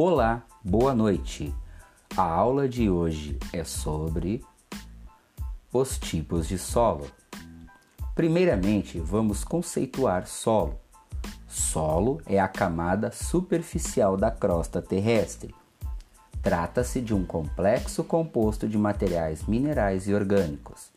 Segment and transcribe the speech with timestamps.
[0.00, 1.52] Olá, boa noite.
[2.16, 4.44] A aula de hoje é sobre
[5.72, 7.10] os tipos de solo.
[8.14, 10.78] Primeiramente, vamos conceituar solo.
[11.48, 15.52] Solo é a camada superficial da crosta terrestre.
[16.40, 20.92] Trata-se de um complexo composto de materiais minerais e orgânicos.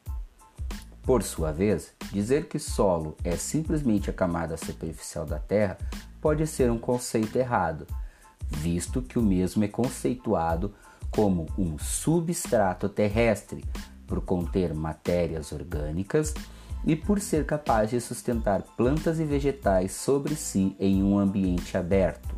[1.02, 5.80] Por sua vez, dizer que solo é simplesmente a camada superficial da Terra
[6.22, 7.88] pode ser um conceito errado
[8.52, 10.73] visto que o mesmo é conceituado
[11.10, 13.64] como um substrato terrestre,
[14.08, 16.34] por conter matérias orgânicas
[16.86, 22.36] e por ser capaz de sustentar plantas e vegetais sobre si em um ambiente aberto.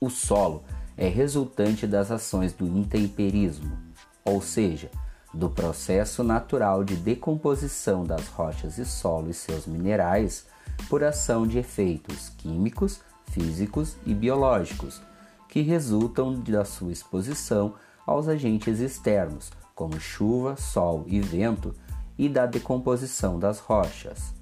[0.00, 0.64] O solo
[0.96, 3.76] é resultante das ações do intemperismo,
[4.24, 4.90] ou seja,
[5.32, 10.46] do processo natural de decomposição das rochas e solo e seus minerais
[10.88, 13.00] por ação de efeitos químicos
[13.38, 15.00] físicos e biológicos,
[15.48, 21.74] que resultam da sua exposição aos agentes externos, como chuva, sol e vento,
[22.18, 24.34] e da decomposição das rochas.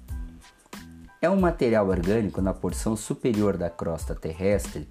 [1.21, 4.89] É um material orgânico na porção superior da crosta terrestre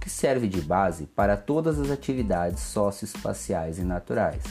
[0.00, 4.42] que serve de base para todas as atividades socioespaciais e naturais,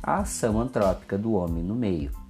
[0.00, 2.21] a ação antrópica do homem no meio.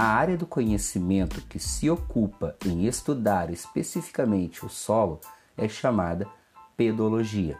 [0.00, 5.20] A área do conhecimento que se ocupa em estudar especificamente o solo
[5.58, 6.26] é chamada
[6.74, 7.58] pedologia.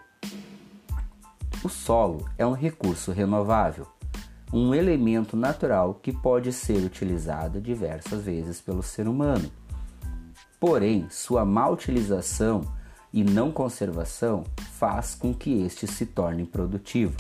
[1.62, 3.86] O solo é um recurso renovável,
[4.50, 9.52] um elemento natural que pode ser utilizado diversas vezes pelo ser humano.
[10.58, 12.62] Porém, sua má utilização
[13.12, 14.44] e não conservação
[14.78, 17.19] faz com que este se torne produtivo.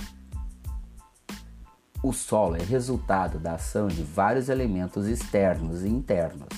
[2.02, 6.48] O solo é resultado da ação de vários elementos externos e internos: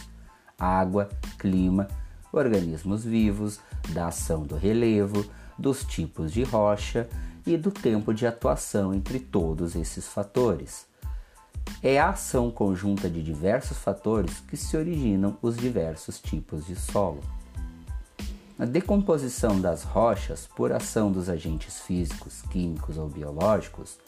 [0.56, 1.88] água, clima,
[2.32, 5.26] organismos vivos, da ação do relevo,
[5.58, 7.08] dos tipos de rocha
[7.44, 10.86] e do tempo de atuação entre todos esses fatores.
[11.82, 17.20] É a ação conjunta de diversos fatores que se originam os diversos tipos de solo.
[18.56, 23.98] A decomposição das rochas por ação dos agentes físicos, químicos ou biológicos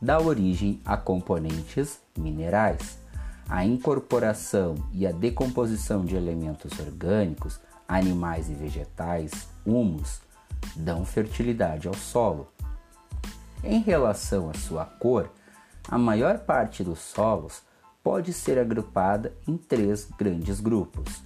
[0.00, 2.98] dá origem a componentes minerais.
[3.48, 10.20] A incorporação e a decomposição de elementos orgânicos, animais e vegetais, humus,
[10.76, 12.48] dão fertilidade ao solo.
[13.62, 15.30] Em relação à sua cor,
[15.88, 17.62] a maior parte dos solos
[18.02, 21.22] pode ser agrupada em três grandes grupos: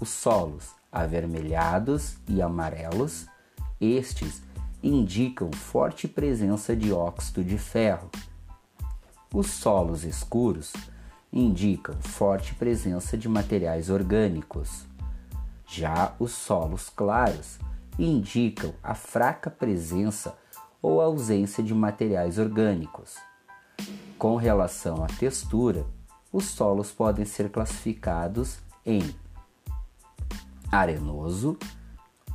[0.00, 3.26] os solos avermelhados e amarelos,
[3.80, 4.42] estes
[4.84, 8.10] indicam forte presença de óxido de ferro.
[9.32, 10.74] Os solos escuros
[11.32, 14.84] indicam forte presença de materiais orgânicos.
[15.66, 17.58] Já os solos claros
[17.98, 20.36] indicam a fraca presença
[20.82, 23.16] ou ausência de materiais orgânicos.
[24.18, 25.86] Com relação à textura,
[26.30, 29.14] os solos podem ser classificados em
[30.70, 31.56] arenoso,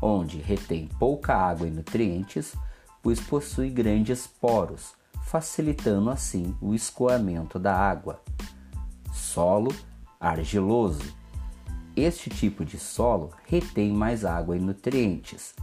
[0.02, 2.54] onde retém pouca água e nutrientes,
[3.02, 4.94] pois possui grandes poros,
[5.24, 8.22] facilitando assim o escoamento da água.
[9.12, 9.74] Solo
[10.20, 11.18] argiloso.
[11.96, 15.54] Este tipo de solo retém mais água e nutrientes,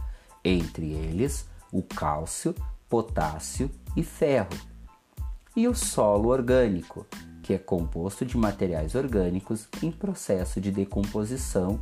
[0.43, 2.55] entre eles o cálcio,
[2.87, 4.55] potássio e ferro.
[5.55, 7.05] E o solo orgânico,
[7.41, 11.81] que é composto de materiais orgânicos em processo de decomposição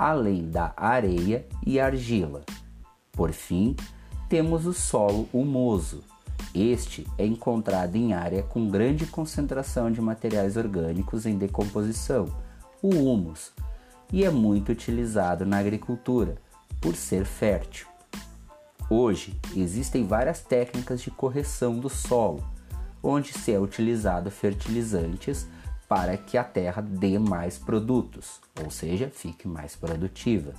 [0.00, 2.40] além da areia e argila.
[3.12, 3.76] Por fim,
[4.30, 6.02] temos o solo humoso.
[6.54, 12.34] Este é encontrado em área com grande concentração de materiais orgânicos em decomposição,
[12.82, 13.52] o humus,
[14.10, 16.36] e é muito utilizado na agricultura
[16.80, 17.86] por ser fértil.
[18.88, 22.42] Hoje existem várias técnicas de correção do solo,
[23.02, 25.46] onde se é utilizado fertilizantes
[25.90, 30.52] para que a terra dê mais produtos, ou seja, fique mais produtiva.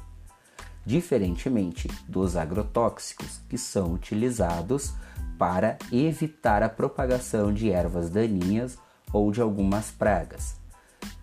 [0.85, 4.93] Diferentemente dos agrotóxicos, que são utilizados
[5.39, 8.77] para evitar a propagação de ervas daninhas
[9.13, 10.57] ou de algumas pragas.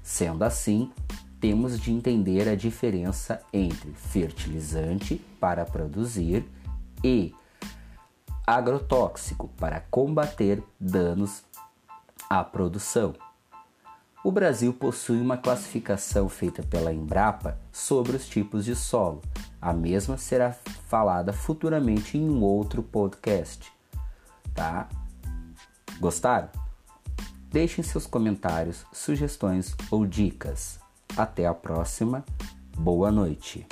[0.03, 0.91] Sendo assim,
[1.39, 6.49] temos de entender a diferença entre fertilizante para produzir
[7.05, 7.35] e
[8.47, 11.45] agrotóxico para combater danos
[12.31, 13.28] à produção.
[14.29, 19.23] O Brasil possui uma classificação feita pela Embrapa sobre os tipos de solo.
[19.59, 20.53] A mesma será
[20.87, 23.73] falada futuramente em um outro podcast.
[24.55, 24.87] Tá?
[25.99, 26.51] Gostaram?
[27.51, 30.79] Deixem seus comentários, sugestões ou dicas.
[31.17, 32.23] Até a próxima.
[32.77, 33.67] Boa noite.